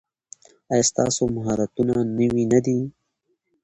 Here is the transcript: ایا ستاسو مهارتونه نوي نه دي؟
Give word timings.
ایا 0.71 0.83
ستاسو 0.89 1.21
مهارتونه 1.35 1.93
نوي 2.19 2.43
نه 2.51 2.59
دي؟ 2.65 2.77